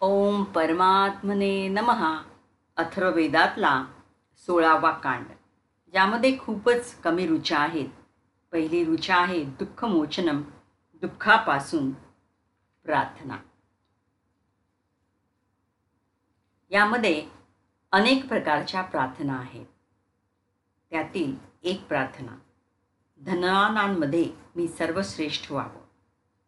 ओम 0.00 0.44
परमात्मने 0.44 1.68
नमहा 1.68 2.22
अथर्ववेदातला 2.76 3.84
सोळावा 4.36 4.90
कांड. 4.90 5.26
ज्यामध्ये 5.90 6.38
खूपच 6.38 7.00
कमी 7.00 7.26
रुचा 7.26 7.58
आहेत. 7.58 7.88
पहिली 8.52 8.84
रुचा 8.84 9.16
आहे 9.16 9.44
दुःखमोचनम 9.44 10.42
दुःखापासून 10.94 11.90
प्रार्थना. 12.84 13.36
यामध्ये 16.70 17.28
अनेक 17.92 18.28
प्रकारच्या 18.28 18.82
प्रार्थना 18.82 19.38
आहेत. 19.38 19.66
त्यातील 20.90 21.36
एक 21.62 21.86
प्रार्थना 21.88 22.38
धनवानांमध्ये 23.20 24.30
मी 24.56 24.68
सर्वश्रेष्ठ 24.68 25.52
व्हावं. 25.52 25.87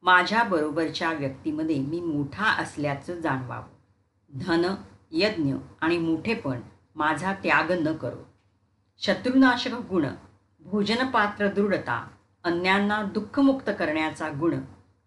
माझ्याबरोबरच्या 0.03 1.13
व्यक्तीमध्ये 1.13 1.79
मी 1.79 2.01
मोठा 2.01 2.45
असल्याचं 2.45 3.21
जाणवावं. 3.21 3.79
धन 4.35 4.75
यज्ञ 5.11 5.55
आणि 5.81 5.99
मोठेपण 5.99 6.61
माझा 6.95 7.33
त्याग 7.33 7.71
न 7.71 7.97
करो. 7.97 8.29
शत्रुनाशक 8.99 9.71
गुण 9.71 10.07
भोजनपात्र 10.61 11.49
दृढता 11.49 12.09
अन्यांना 12.45 13.03
दुःखमुक्त 13.03 13.71
करण्याचा 13.79 14.29
गुण 14.29 14.55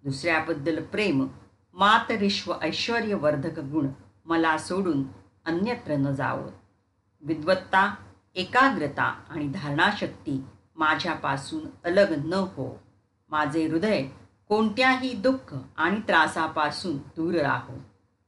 दुसऱ्याबद्दल 0.04 0.84
प्रेम 0.84 1.28
मातरिश्व 1.74 2.54
ऐश्वर्यवर्धक 2.62 3.60
गुण 3.60 3.88
मला 4.26 4.58
सोडून 4.58 5.04
अन्यत्र 5.46 5.96
न 5.96 6.12
जावं. 6.12 6.50
विद्वत्ता 7.22 7.96
एकाग्रता 8.36 9.04
आणि 9.04 9.48
धारणाशक्ती 9.48 10.44
माझ्यापासून 10.76 11.62
अलग 11.86 12.26
न 12.26 12.34
हो. 12.34 12.80
माझे 13.30 13.68
हृदय 13.68 14.06
कोणत्याही 14.54 15.14
दुःख 15.14 15.54
आणि 15.78 16.00
त्रासापासून 16.08 16.98
दूर 16.98 17.34
राहो. 17.34 17.78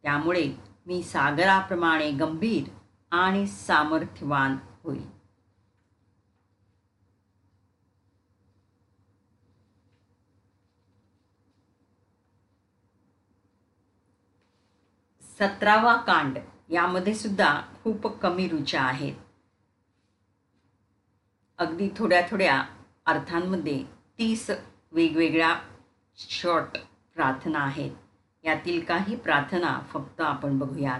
त्यामुळे 0.03 0.55
मी 0.85 1.03
सागराप्रमाणे 1.03 2.11
गंभीर 2.11 2.69
आणि 3.11 3.47
सामर्थ्यवान 3.47 4.57
होईल 4.83 5.03
सतरावा 15.21 15.95
कांड 15.95 16.37
यामध्ये 16.69 17.15
सुद्धा 17.15 17.61
खूप 17.83 18.07
कमी 18.07 18.47
रुचा 18.47 18.81
आहेत. 18.81 19.15
अगदी 21.57 21.89
थोड्या 21.97 22.27
थोड्या 22.31 22.61
अर्थांमध्ये 23.05 23.83
तीस 24.19 24.49
वेगवेगळ्या 24.91 25.55
शॉर्ट 26.17 26.77
प्रार्थना 27.15 27.59
आहेत. 27.59 27.91
यातील 28.43 28.83
काही 28.85 29.15
प्रार्थना 29.15 29.79
फक्त 29.93 30.21
आपण 30.21 30.57
बघूयात. 30.59 30.99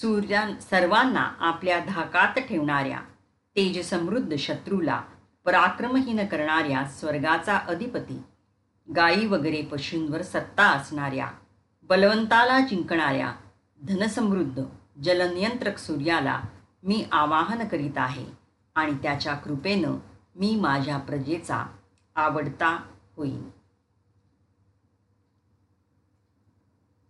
सूर्या 0.00 0.60
सर्वांना 0.60 1.32
आपल्या 1.38 1.78
धाकात 1.78 2.38
ठेवणाऱ्या 2.38 3.00
तेजसमृद्ध 3.56 4.36
शत्रूला 4.36 5.02
पराक्रमहीन 5.44 6.26
करणाऱ्या 6.26 6.84
स्वर्गाचा 6.84 7.56
अधिपती 7.56 8.22
गायी 8.96 9.26
वगैरे 9.26 9.62
पशूंवर 9.62 10.22
सत्ता 10.22 10.66
असणाऱ्या 10.66 11.30
बलवंताला 11.82 12.60
जिंकणाऱ्या 12.60 13.34
धनसमृद्ध 13.82 14.62
जलनियंत्रक 15.02 15.78
सूर्याला 15.78 16.40
मी 16.82 17.04
आवाहन 17.12 17.68
करीत 17.68 17.98
आहे. 17.98 18.26
आणि 18.74 18.92
त्याच्या 19.02 19.34
कृपेनं 19.34 19.96
मी 20.36 20.56
माझ्या 20.56 20.98
प्रजेचा 20.98 21.64
आवडता 22.14 22.82
होईन. 23.16 23.50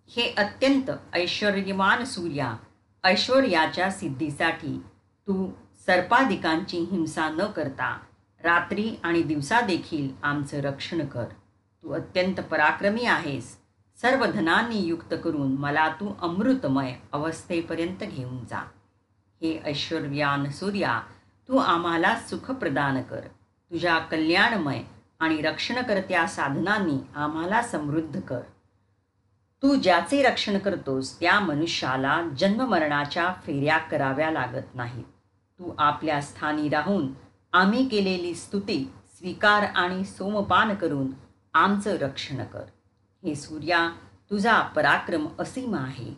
हे 0.09 0.35
अत्यंत 0.39 0.91
ऐश्वर्यवान 1.13 2.05
सूर्या 2.05 2.57
ऐश्वर्याच्या 3.05 3.91
सिद्धीसाठी 3.91 4.79
तू 5.27 5.51
सर्पाधिकांची 5.87 6.79
हिंसा 6.79 7.29
न 7.29 7.47
करता 7.47 7.99
रात्री 8.43 8.97
आणि 9.03 9.23
दिवसा 9.23 9.61
देखील 9.61 10.09
आमचं 10.23 10.61
रक्षण 10.61 11.07
कर. 11.07 11.25
तू 11.83 11.93
अत्यंत 11.93 12.35
पराक्रमी 12.35 13.05
आहेस. 13.05 13.59
सर्व 13.97 14.27
धनांनी 14.27 14.79
युक्त 14.79 15.15
करून 15.25 15.59
मला 15.59 15.89
तू 15.89 16.15
अमृतमय 16.21 16.95
अवस्थेपर्यंत 17.13 17.99
घेऊन 17.99 18.45
जा. 18.45 18.61
हे 19.43 19.61
ऐश्वर्यान 19.65 20.51
सूर्या 20.51 21.01
तू 21.51 21.57
आम्हाला 21.57 22.17
सुख 22.17 22.51
प्रदान 22.51 23.03
कर. 23.03 23.21
तुझ्या 23.71 23.99
कल्याणमय 23.99 24.83
आणि 25.21 25.41
रक्षणकर्त्या 25.41 26.27
साधनांनी 26.27 26.99
आम्हाला 27.15 27.63
समृद्ध 27.63 28.21
कर. 28.21 28.41
तू 29.63 29.75
ज्याचे 29.75 30.23
रक्षण 30.23 30.59
करतोस 30.59 31.21
त्या 31.21 31.41
मनुष्याला 31.41 32.23
जन्ममरणाच्या 32.39 33.35
फेऱ्या 33.47 33.79
कराव्या 33.79 34.31
लागत 34.31 34.75
नाहीत. 34.75 35.05
तू 35.59 35.75
आपल्या 35.79 36.21
स्थानी 36.21 36.69
राहून 36.69 37.13
आम्ही 37.53 37.89
केलेली 37.89 38.35
स्तुती 38.35 38.93
स्वीकार 39.19 39.63
आणि 39.63 40.05
सोमपान 40.05 40.75
करून 40.75 41.07
आमचं 41.55 41.97
रक्षण 41.97 42.45
कर. 42.45 42.65
हे 43.25 43.35
सूर्या 43.35 43.91
तुझा 44.31 44.61
पराक्रम 44.61 45.27
असीम 45.39 45.75
आहे. 45.75 46.15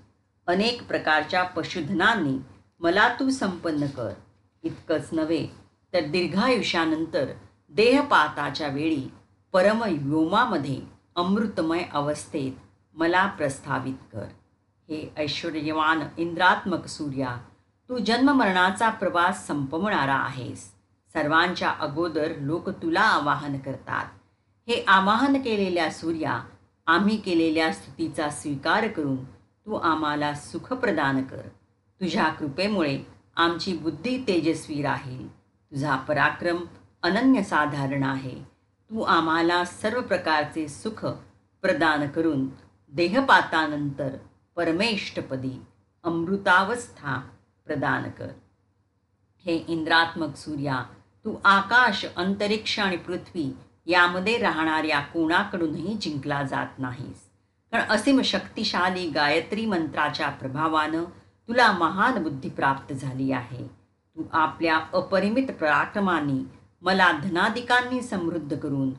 अनेक 0.47 0.87
प्रकारच्या 0.89 1.43
पशुधनांनी 1.43 2.39
मला 2.81 3.09
तू 3.09 3.31
संपन्न 3.31 3.87
कर. 3.87 4.13
इतकंच 4.63 5.09
नव्हे 5.13 5.47
तर 5.93 6.01
दीर्घायुष्यानंतर 6.01 7.25
देहपाताच्या 7.71 8.69
वेळी 8.69 9.11
परमव्योमामध्ये 9.53 10.81
अमृतमय 11.17 11.83
अवस्थेत 11.93 12.53
मला 12.95 13.27
प्रस्थावित 13.27 13.95
कर. 14.13 14.25
हे 14.89 15.13
ऐश्वर्यवान 15.17 16.01
इंद्रात्मक 16.19 16.87
सूर्या 16.87 17.37
तू 17.89 17.99
जन्ममरणाचा 17.99 18.89
प्रवास 18.89 19.47
संपवणारा 19.47 20.15
आहेस. 20.15 20.73
सर्वांच्या 21.13 21.71
अगोदर 21.71 22.33
लोक 22.39 22.71
तुला 22.71 23.01
आवाहन 23.01 23.59
करतात. 23.59 24.05
हे 24.69 24.85
आवाहन 24.89 25.37
केलेल्या 25.43 25.91
सूर्या 25.91 26.41
आम्ही 26.87 27.17
केलेल्या 27.17 27.73
स्तुतीचा 27.73 28.31
स्वीकार 28.31 28.89
करून 28.89 29.25
तू 29.25 29.75
आम्हाला 29.75 30.35
सुख 30.35 30.73
प्रदान 30.73 31.23
कर. 31.23 31.49
तुझ्या 32.01 32.29
कृपेमुळे 32.29 33.03
आमची 33.37 33.77
बुद्धी 33.77 34.19
तेजस्वी 34.29 34.83
राहील. 34.83 35.33
तुझा 35.37 35.97
पराक्रम 35.97 36.57
अनन्यसाधारण 37.03 38.03
आहे. 38.03 38.43
तू 38.91 39.03
आम्हाला 39.03 39.65
सर्व 39.65 40.01
प्रकारचे 40.01 40.69
सुख 40.69 41.07
प्रदान 41.63 42.09
करून 42.09 42.49
देहपातानंतर 42.93 44.17
परमेष्टपदी 44.57 45.63
अमृतावस्था 46.05 47.29
प्रदान 47.67 48.11
कर. 48.11 48.29
हे 49.47 49.57
इंद्रात्मक 49.57 50.37
सूर्या 50.37 50.83
तू 51.25 51.37
आकाश 51.45 52.07
अंतरिक्ष 52.17 52.79
आणि 52.79 52.97
पृथ्वी 52.97 53.57
यामध्ये 53.87 54.39
राहणाऱ्या 54.39 55.01
कोणाकडूनही 55.01 55.95
जिंकला 55.95 56.43
जात 56.43 56.79
नाहीस. 56.79 57.31
कारण 57.71 57.85
असीम 57.89 58.23
शक्तिशाली 58.23 59.11
गायत्री 59.11 59.67
मंत्राच्या 59.67 60.29
प्रभावानं 60.29 61.05
तुला 61.49 61.71
महान 61.73 62.23
बुद्धी 62.23 62.49
प्राप्त 62.49 62.93
झाली 62.93 63.31
आहे. 63.33 63.67
तू 64.17 64.23
आपल्या 64.33 64.77
अपरिमित 64.95 65.51
पराक्रमाने 65.61 66.43
मला 66.83 67.11
धनाधिकांनी 67.13 68.01
समृद्ध 68.01 68.57
करून 68.59 68.91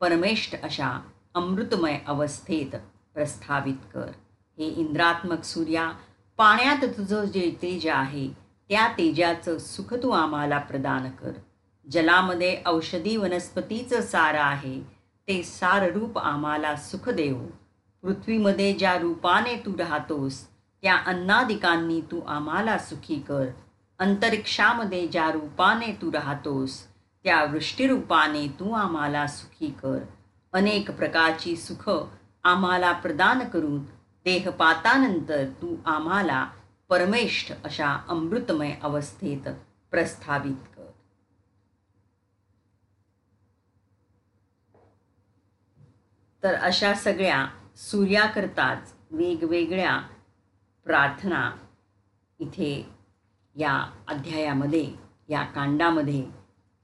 परमेष्ट 0.00 0.54
अशा 0.62 0.90
अमृतमय 1.34 1.98
अवस्थेत 2.06 2.76
प्रस्थावित 3.14 3.84
कर. 3.94 4.10
हे 4.58 4.66
इंद्रात्मक 4.66 5.44
सूर्या 5.44 5.90
पाण्यात 6.38 6.84
तुझं 6.96 7.24
जे 7.24 7.50
तेज 7.62 7.86
आहे 7.88 8.28
त्या 8.70 8.86
तेजाचं 8.88 9.58
सुख 9.58 9.94
तू 10.02 10.10
आम्हाला 10.10 10.58
प्रदान 10.58 11.10
कर. 11.10 11.32
जलामध्ये 11.86 12.56
औषधी 12.66 13.16
वनस्पतीचं 13.16 14.00
सार 14.00 14.34
आहे 14.34 14.80
ते 15.28 15.42
सार 15.42 15.90
रूप 15.92 16.18
आम्हाला 16.18 16.74
सुख 16.76 17.08
देव. 17.08 17.42
पृथ्वीमध्ये 18.02 18.72
ज्या 18.72 18.96
रूपाने 18.98 19.56
तू 19.56 19.72
राहतोस 19.78 20.40
त्या 20.82 20.96
अन्नादिकांनी 21.06 22.00
तू 22.10 22.20
आम्हाला 22.20 22.78
सुखी 22.78 23.20
कर. 23.20 23.46
अंतरिक्षामध्ये 23.98 25.06
ज्या 25.08 25.30
रूपाने 25.32 25.92
तू 26.02 26.12
राहतोस 26.12 26.78
त्या 27.24 27.42
वृष्टीरूपाने 27.44 28.46
तू 28.60 28.72
आम्हाला 28.72 29.26
सुखी 29.26 29.70
कर. 29.82 29.98
अनेक 30.52 30.90
प्रकारची 30.90 31.56
सुख 31.56 31.88
आम्हाला 32.44 32.92
प्रदान 32.92 33.48
करून 33.48 33.82
देहपातानंतर 34.24 35.44
तू 35.62 35.74
आम्हाला 35.86 36.44
परमेष्ठ 36.88 37.52
अशा 37.64 37.92
अमृतमय 38.08 38.74
अवस्थेत 38.82 39.48
प्रस्थापित 39.90 40.66
कर. 40.76 40.90
तर 46.42 46.54
अशा 46.54 46.92
सगळ्या 46.94 47.46
सूर्याकरताच 47.76 48.92
वेगवेगळ्या 49.10 50.00
प्रार्थना 50.84 51.52
इथे 52.38 52.88
या 53.56 54.04
अध्यायामध्ये 54.08 54.94
या 55.28 55.42
कांडामध्ये 55.42 56.22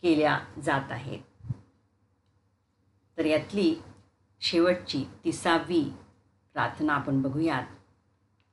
केल्या 0.03 0.39
जात 0.63 0.93
आहेत. 0.93 1.53
तर 3.19 3.25
यातली 3.25 3.75
शेवटची 4.41 5.05
तिसावी 5.25 5.93
प्रार्थना 6.53 6.93
आपण 6.95 7.23
बघूयात. 7.23 7.63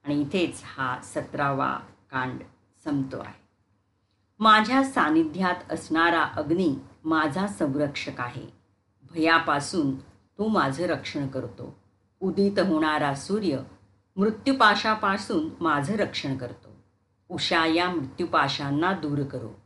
आणि 0.04 0.22
इथेच 0.22 0.62
हा 0.66 1.00
सतरावा 1.04 1.80
कांड 2.12 2.44
संपतो 2.84 3.20
आहे. 3.20 3.42
माझ्या 4.40 4.84
सानिध्यात 4.84 5.72
असणारा 5.72 6.24
अग्नी 6.24 6.76
माझा 7.06 7.48
संरक्षक 7.48 8.22
आहे. 8.22 8.46
भयापासून 9.12 10.00
तो 10.38 10.48
माझं 10.48 10.84
रक्षण 10.84 11.28
करतो. 11.28 11.80
उदित 12.20 12.60
होणारा 12.60 13.16
सूर्य 13.16 13.58
मृत्यूपाशापासून 14.18 15.50
माझं 15.62 15.94
रक्षण 15.94 16.38
करतो. 16.38 16.70
उषा 17.30 17.66
या 17.66 17.90
मृत्यूपाशांना 17.90 18.94
दूर 18.94 19.24
करो. 19.24 19.60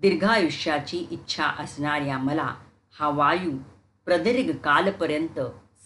दीर्घायुष्याची 0.00 1.06
इच्छा 1.10 1.44
असणाऱ्या 1.44 2.18
मला 2.18 2.54
हा 3.00 3.08
वायू 3.08 3.50
प्रदीर्घ 4.04 4.56
कालपर्यंत 4.56 5.40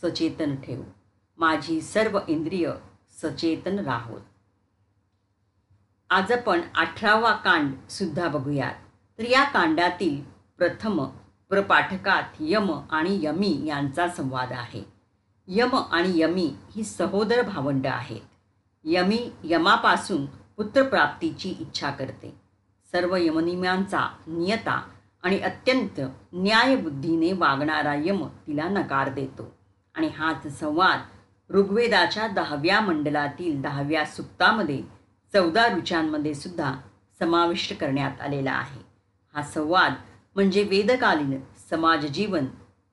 सचेतन 0.05 0.57
ठेव. 0.57 0.83
माझी 1.37 1.81
सर्व 1.81 2.21
इंद्रिय 2.29 2.73
सचेतन 3.23 3.79
राहोत. 3.79 4.21
आज 6.11 6.33
आपण 6.33 6.61
अठरावा 6.77 7.33
कांड 7.33 7.89
सुद्धा 7.89 8.29
बघूयात. 8.29 8.75
तर 9.19 9.25
या 9.25 9.45
कांडातील 9.45 10.23
प्रथम 10.59 11.05
प्रपाठकात 11.49 12.23
यम 12.41 12.81
आणि 12.91 13.19
यमी 13.23 13.67
यांचा 13.67 14.09
संवाद 14.09 14.53
आहे. 14.53 14.96
यम 15.49 15.77
आणि 15.91 16.13
यमी 16.15 16.55
ही 16.77 16.85
सहोदर 16.85 17.43
भावंड 17.43 17.87
आहेत. 17.87 18.21
यमी 18.85 19.31
यमापासून 19.45 20.27
पुत्रप्राप्तीची 20.27 21.49
इच्छा 21.61 21.91
करते. 21.91 22.35
सर्व 22.93 23.17
यमनिम्यांचा 23.17 24.01
नियता 24.27 24.83
आणि 25.23 25.39
अत्यंत 25.41 26.01
न्यायबुद्धीने 26.33 27.33
वागणारा 27.33 27.95
यम 27.95 28.27
तिला 28.27 28.69
नकार 28.69 29.09
देतो. 29.09 29.57
आणि 29.95 30.07
हाच 30.07 30.59
संवाद 30.61 31.01
ऋग्वेदाच्या 31.51 32.27
दहाव्या 32.27 32.81
मंडलातील 32.81 33.63
दहाव्या 33.63 34.05
सुक्तामध्ये 34.05 34.83
चौदा 35.33 35.67
ऋचांमध्ये 35.77 36.35
सुद्धा 36.35 36.75
समाविष्ट 37.19 37.81
करण्यात 37.81 38.21
आलेला 38.21 38.53
आहे. 38.53 38.81
हा 39.35 39.43
संवाद 39.43 39.93
म्हणजे 40.35 40.63
वेदकालीन 40.63 41.41
समाजजीवन 41.71 42.45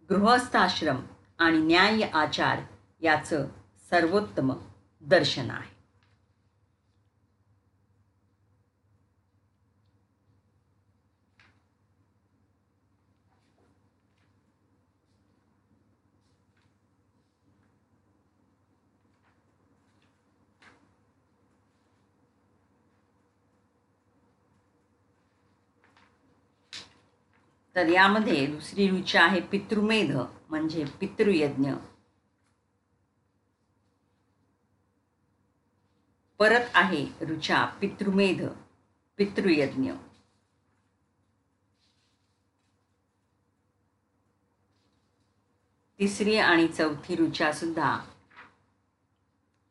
गृहस्थाश्रम 0.10 0.96
आणि 1.44 1.58
न्याय 1.58 2.02
आचार 2.14 2.60
याचं 3.02 3.46
सर्वोत्तम 3.90 4.52
दर्शन 5.02 5.50
आहे. 5.50 5.73
तर 27.76 27.88
यामध्ये 27.88 28.48
दुसरी 28.48 28.90
रुची 28.90 29.18
आहे 29.18 29.42
पितृमेध 29.42 30.16
म्हणजे 30.50 30.86
पितृयज्ञ. 30.86 31.72
परत 36.40 36.66
आहे 36.74 37.06
रुचा 37.22 37.66
पितृमेध 37.66 38.48
पितृयज्ञ. 39.18 39.92
तिसरी 46.00 46.36
आणि 46.38 46.68
चौथी 46.68 47.16
रुचा 47.16 47.52
सुद्धा 47.52 47.96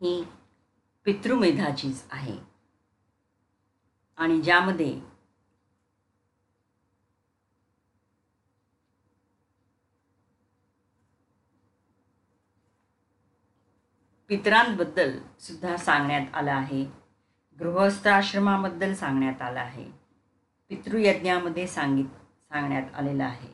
ही 0.01 0.25
पितृमेधाचीच 1.05 2.05
आहे. 2.11 2.39
आणि 4.17 4.43
ज्यामध्ये 4.43 5.12
पितरांबद्दल 14.33 15.19
सुद्धा 15.41 15.77
सांगण्यात 15.77 16.35
आलं 16.35 16.53
आहे. 16.53 16.85
गृहस्थाश्रमाबद्दल 17.59 18.95
सांगण्यात 18.95 19.43
आलं 19.43 19.61
आहे. 19.61 19.85
पितृयज्ञामध्ये 20.69 21.67
सांगित 21.67 22.05
सांगण्यात 22.43 22.95
आलेलं 22.95 23.25
आहे. 23.25 23.49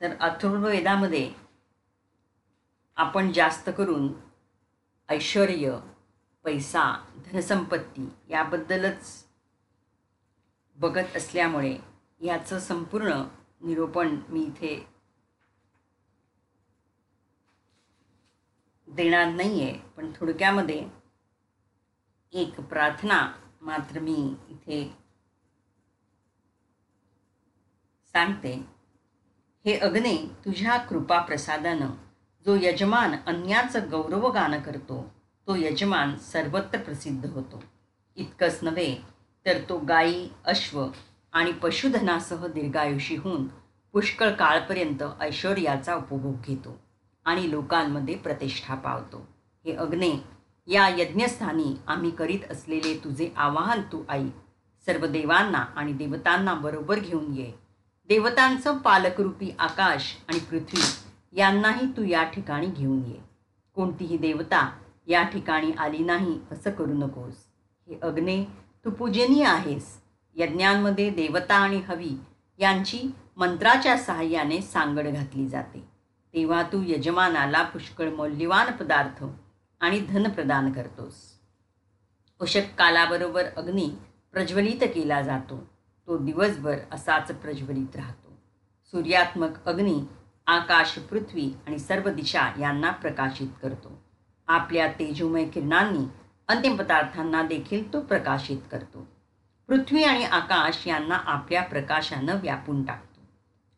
तर 0.00 0.16
अथर्ववेदामध्ये 0.20 1.32
आपण 2.96 3.32
जास्त 3.32 3.70
करून 3.78 4.12
ऐश्वर 5.08 5.78
पैसा 6.44 7.04
धनसंपत्ती 7.26 8.08
याबद्दलच 8.30 9.26
बघत 10.76 11.16
असल्यामुळे 11.16 11.78
याचं 12.20 12.58
संपूर्ण 12.58 13.22
निरूपण 13.60 14.18
मी 14.28 14.40
इथे 14.40 14.91
देणार 18.92 19.28
नाही 19.28 19.62
आहे 19.62 19.78
पण 19.96 20.12
थोडक्यामध्ये 20.16 20.88
एक 22.32 22.60
प्रार्थना 22.60 23.32
मात्र 23.62 23.98
मी 23.98 24.34
इथे 24.48 24.84
सांगते. 28.06 28.52
हे 29.64 29.78
अग्ने 29.78 30.16
तुझ्या 30.44 30.76
कृपा 30.76 31.18
प्रसादानं 31.18 31.90
जो 32.46 32.56
यजमान 32.62 33.14
अन्याचं 33.26 33.90
गौरवगान 33.90 34.60
करतो 34.60 35.02
तो 35.46 35.56
यजमान 35.56 36.16
सर्वत्र 36.16 36.78
प्रसिद्ध 36.78 37.24
होतो. 37.26 37.62
इतकंच 38.16 38.58
नव्हे 38.62 38.94
तर 39.46 39.60
तो 39.68 39.78
गायी 39.78 40.28
अश्व 40.44 40.86
आणि 41.32 41.52
पशुधनासह 41.52 42.46
दीर्घायुषी 42.46 43.16
होऊन 43.16 43.46
पुष्कळ 43.92 44.30
काळपर्यंत 44.30 45.02
ऐश्वर्याचा 45.20 45.94
उपभोग 45.94 46.40
घेतो. 46.40 46.81
आणि 47.24 47.50
लोकांमध्ये 47.50 48.14
प्रतिष्ठा 48.14 48.74
पावतो. 48.74 49.26
हे 49.64 49.72
अग्ने 49.72 50.24
या 50.66 50.88
यज्ञस्थानी 50.88 51.76
आम्ही 51.86 52.10
करीत 52.10 52.50
असलेले 52.50 53.00
तुझे 53.04 53.30
आवाहन 53.36 53.80
तू 53.82 54.02
आई. 54.08 54.28
सर्व 54.86 55.06
देवांना 55.06 55.58
आणि 55.58 55.92
देवतांना 55.92 56.54
बरोबर 56.54 56.98
घेऊन 56.98 57.32
ये. 57.32 57.52
देवतांचं 58.08 58.78
पालकरूपी 58.78 59.50
आकाश 59.58 60.16
आणि 60.28 60.38
पृथ्वी 60.38 60.82
यांनाही 61.32 61.86
तू 61.96 62.04
या 62.04 62.22
ठिकाणी 62.22 62.66
घेऊन 62.66 63.04
ये. 63.04 63.18
कोणतीही 63.74 64.16
देवता 64.16 64.70
या 65.06 65.22
ठिकाणी 65.22 65.72
आली 65.72 65.98
नाही 65.98 66.40
असं 66.52 66.70
करू 66.70 66.92
नकोस. 66.92 67.34
हे 67.88 67.98
अग्ने 68.02 68.44
तू 68.84 68.90
पूजनीय 68.90 69.44
आहेस. 69.44 70.00
यज्ञांमध्ये 70.36 71.10
देवता 71.10 71.54
आणि 71.54 71.76
हवी 71.76 72.16
यांची 72.58 73.14
मंत्राच्या 73.36 73.96
सहाय्याने 73.96 74.60
सांगड 74.60 75.06
घातली 75.08 75.48
जाते. 75.48 75.88
तेव्हा 76.34 76.62
तू 76.62 76.82
यजमानाला 76.86 77.62
पुष्कळ 77.62 78.10
मौल्यवान 78.10 78.72
पदार्थ 78.72 79.24
आणि 79.80 80.00
धन 80.00 80.30
प्रदान 80.30 80.72
करतोस. 80.72 81.14
उषक 82.40 82.74
कालाबरोबर 82.78 83.44
अग्नी 83.56 83.90
प्रज्वलित 84.32 84.82
केला 84.82 85.22
जातो. 85.22 85.70
तो 86.06 86.18
दिवसभर 86.18 86.78
असाच 86.92 87.32
प्रज्वलित 87.32 87.96
राहतो. 87.96 88.32
सूर्यात्मक 88.84 89.64
अग्नी 89.66 90.00
आकाश 90.46 90.98
पृथ्वी 90.98 91.52
आणि 91.66 91.78
सर्व 91.78 92.10
दिशा 92.10 92.52
यांना 92.60 92.90
प्रकाशित 92.90 93.48
करतो. 93.62 94.02
आपल्या 94.46 94.86
तेजोमय 94.86 95.44
किरणांनी 95.44 96.04
अंतिम 96.48 96.76
पदार्थांना 96.76 97.42
देखील 97.42 97.92
तो 97.92 98.00
प्रकाशित 98.00 98.58
करतो. 98.70 99.08
पृथ्वी 99.68 100.04
आणि 100.04 100.24
आकाश 100.24 100.86
यांना 100.86 101.14
आपल्या 101.14 101.62
प्रकाशानं 101.62 102.36
व्यापून 102.36 102.84
टाकतो. 102.84 103.20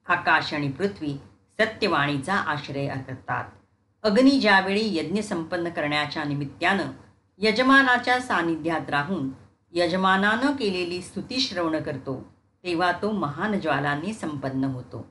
आकाश 0.06 0.54
आणि 0.54 0.70
पृथ्वी 0.70 1.18
सत्यवाणीचा 1.60 2.34
आश्रय 2.34 2.88
करतात 2.88 3.44
अग्नी 4.02 4.40
ज्यावेळी 4.40 4.96
यज्ञ 4.96 5.20
संपन्न 5.20 5.68
करण्याच्या 5.68 6.24
निमित्तानं 6.24 6.90
यजमानाच्या 7.38 8.20
सानिध्यात 8.20 8.90
राहून 8.90 9.30
यजमानानं 9.72 10.52
केलेली 10.52 11.02
स्तुती 11.02 11.38
श्रवण 11.38 11.82
करतो 11.82 12.34
तेव्हा 12.64 12.92
तो 12.92 13.10
महान 13.10 13.60
ज्वालांनी 13.60 14.12
संपन्न 14.12 14.64
होतो. 14.64 15.06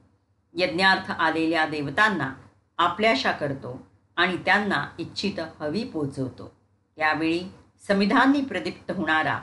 यज्ञार्थ 0.53 1.11
आलेल्या 1.11 1.65
देवतांना 1.65 2.33
आपल्याशा 2.77 3.31
करतो 3.31 3.87
आणि 4.15 4.37
त्यांना 4.37 4.87
इच्छित 4.99 5.39
हवी 5.59 5.83
पोचवतो. 5.83 6.51
त्यावेळी 6.97 7.41
संविधानी 7.87 8.41
प्रदीप्त 8.41 8.91
होणारा 8.91 9.39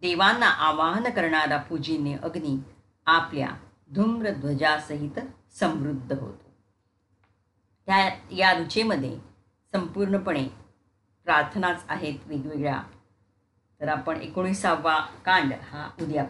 देवांना 0.00 0.46
आवाहन 0.46 1.02
करणारा 1.02 1.56
पूजिन्य 1.56 2.16
अग्नी 2.22 2.58
आपल्या 3.06 3.48
धूम्रध्वजासहित 3.94 5.18
समृद्ध 5.52 6.12
होतो. 6.12 6.50
त्या 7.86 8.10
या 8.30 8.52
रुचेमध्ये 8.52 9.18
संपूर्णपणे 9.72 10.48
प्रार्थनाच 11.24 11.84
आहेत 11.88 12.18
वेगवेगळ्या. 12.26 12.82
तर 13.80 13.88
आपण 13.88 14.16
एकोणीसावा 14.16 15.00
कांड 15.00 15.52
हा 15.52 15.90
उद्या 16.00 16.26